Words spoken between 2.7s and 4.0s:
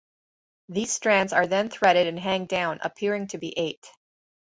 appearing to be eight.